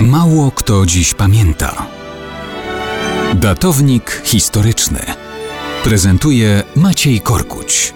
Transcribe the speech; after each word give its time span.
Mało 0.00 0.50
kto 0.50 0.86
dziś 0.86 1.14
pamięta. 1.14 1.86
Datownik 3.34 4.22
historyczny 4.24 5.00
prezentuje 5.84 6.62
Maciej 6.76 7.20
Korkuć. 7.20 7.94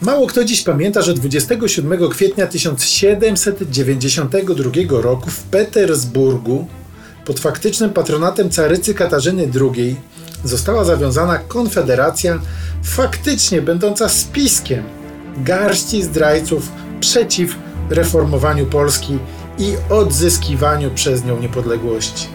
Mało 0.00 0.26
kto 0.26 0.44
dziś 0.44 0.62
pamięta, 0.62 1.02
że 1.02 1.14
27 1.14 2.08
kwietnia 2.08 2.46
1792 2.46 5.02
roku 5.02 5.30
w 5.30 5.42
Petersburgu 5.42 6.66
pod 7.24 7.40
faktycznym 7.40 7.90
patronatem 7.90 8.50
carycy 8.50 8.94
Katarzyny 8.94 9.50
II 9.60 9.96
została 10.44 10.84
zawiązana 10.84 11.38
konfederacja 11.38 12.40
faktycznie 12.82 13.62
będąca 13.62 14.08
spiskiem 14.08 14.97
garści 15.44 16.02
zdrajców 16.02 16.68
przeciw 17.00 17.56
reformowaniu 17.90 18.66
Polski 18.66 19.18
i 19.58 19.74
odzyskiwaniu 19.90 20.90
przez 20.94 21.24
nią 21.24 21.40
niepodległości. 21.40 22.28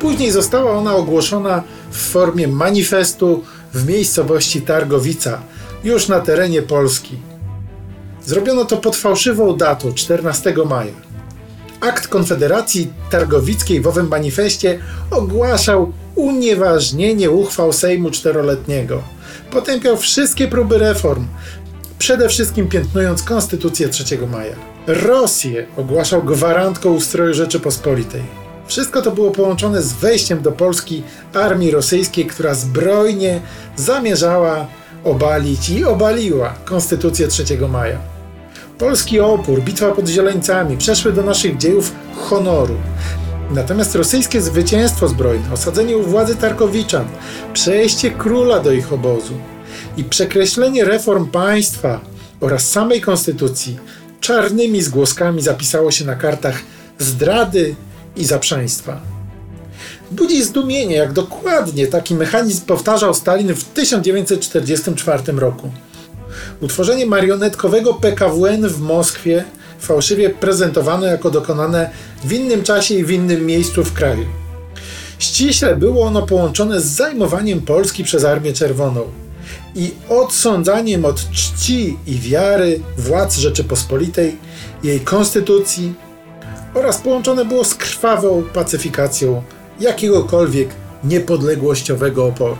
Później 0.00 0.30
została 0.30 0.70
ona 0.72 0.96
ogłoszona 0.96 1.62
w 1.90 1.96
formie 1.96 2.48
manifestu 2.48 3.44
w 3.74 3.88
miejscowości 3.88 4.62
Targowica, 4.62 5.40
już 5.84 6.08
na 6.08 6.20
terenie 6.20 6.62
Polski. 6.62 7.16
Zrobiono 8.24 8.64
to 8.64 8.76
pod 8.76 8.96
fałszywą 8.96 9.56
datą 9.56 9.94
14 9.94 10.54
maja. 10.68 10.92
Akt 11.80 12.08
Konfederacji 12.08 12.92
Targowickiej 13.10 13.80
w 13.80 13.86
owym 13.86 14.08
manifestie 14.08 14.78
ogłaszał 15.10 15.92
unieważnienie 16.14 17.30
uchwał 17.30 17.72
Sejmu 17.72 18.10
Czteroletniego. 18.10 19.02
Potępiał 19.50 19.96
wszystkie 19.96 20.48
próby 20.48 20.78
reform, 20.78 21.26
przede 22.04 22.28
wszystkim 22.28 22.68
piętnując 22.68 23.22
Konstytucję 23.22 23.88
3 23.88 24.04
maja. 24.32 24.54
Rosję 24.86 25.66
ogłaszał 25.76 26.22
gwarantką 26.22 26.90
ustroju 26.90 27.34
Rzeczypospolitej. 27.34 28.22
Wszystko 28.66 29.02
to 29.02 29.10
było 29.10 29.30
połączone 29.30 29.82
z 29.82 29.92
wejściem 29.92 30.42
do 30.42 30.52
Polski 30.52 31.02
armii 31.34 31.70
rosyjskiej, 31.70 32.26
która 32.26 32.54
zbrojnie 32.54 33.40
zamierzała 33.76 34.66
obalić 35.04 35.70
i 35.70 35.84
obaliła 35.84 36.54
Konstytucję 36.64 37.28
3 37.28 37.44
maja. 37.68 37.98
Polski 38.78 39.20
opór, 39.20 39.62
bitwa 39.62 39.92
pod 39.92 40.08
Zieleńcami 40.08 40.76
przeszły 40.76 41.12
do 41.12 41.22
naszych 41.22 41.56
dziejów 41.56 41.92
honoru. 42.16 42.76
Natomiast 43.50 43.94
rosyjskie 43.94 44.40
zwycięstwo 44.40 45.08
zbrojne, 45.08 45.52
osadzenie 45.52 45.96
u 45.96 46.02
władzy 46.02 46.36
Tarkowiczan, 46.36 47.04
przejście 47.52 48.10
króla 48.10 48.60
do 48.60 48.72
ich 48.72 48.92
obozu 48.92 49.34
i 49.96 50.04
przekreślenie 50.04 50.84
reform 50.84 51.26
państwa 51.26 52.00
oraz 52.40 52.70
samej 52.70 53.00
konstytucji 53.00 53.78
czarnymi 54.20 54.82
zgłoskami 54.82 55.42
zapisało 55.42 55.90
się 55.90 56.04
na 56.04 56.14
kartach 56.14 56.58
zdrady 56.98 57.74
i 58.16 58.24
zaprzeństwa. 58.24 59.00
Budzi 60.10 60.44
zdumienie, 60.44 60.96
jak 60.96 61.12
dokładnie 61.12 61.86
taki 61.86 62.14
mechanizm 62.14 62.66
powtarzał 62.66 63.14
Stalin 63.14 63.54
w 63.54 63.64
1944 63.64 65.32
roku. 65.32 65.70
Utworzenie 66.60 67.06
marionetkowego 67.06 67.94
PKWN 67.94 68.68
w 68.68 68.80
Moskwie 68.80 69.44
fałszywie 69.78 70.30
prezentowano 70.30 71.06
jako 71.06 71.30
dokonane 71.30 71.90
w 72.24 72.32
innym 72.32 72.62
czasie 72.62 72.94
i 72.94 73.04
w 73.04 73.10
innym 73.10 73.46
miejscu 73.46 73.84
w 73.84 73.92
kraju. 73.92 74.24
Ściśle 75.18 75.76
było 75.76 76.06
ono 76.06 76.26
połączone 76.26 76.80
z 76.80 76.84
zajmowaniem 76.84 77.60
Polski 77.60 78.04
przez 78.04 78.24
Armię 78.24 78.52
Czerwoną 78.52 79.23
i 79.74 79.94
odsądzaniem 80.08 81.04
od 81.04 81.30
czci 81.30 81.98
i 82.06 82.18
wiary 82.18 82.80
władz 82.98 83.36
Rzeczypospolitej, 83.36 84.36
jej 84.82 85.00
konstytucji 85.00 85.94
oraz 86.74 86.98
połączone 86.98 87.44
było 87.44 87.64
z 87.64 87.74
krwawą 87.74 88.42
pacyfikacją 88.54 89.42
jakiegokolwiek 89.80 90.68
niepodległościowego 91.04 92.26
oporu. 92.26 92.56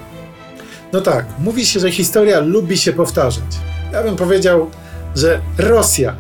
No 0.93 1.01
tak, 1.01 1.27
mówi 1.39 1.67
się, 1.67 1.81
że 1.81 1.93
historia 1.93 2.41
lubi 2.41 2.79
się 2.79 2.93
powtarzać. 2.93 3.45
Ja 3.93 4.03
bym 4.03 4.17
powiedział, 4.17 4.71
że 5.15 5.41
Rosja 5.59 6.17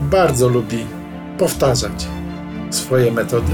bardzo 0.00 0.48
lubi 0.48 0.86
powtarzać 1.38 2.06
swoje 2.70 3.12
metody. 3.12 3.52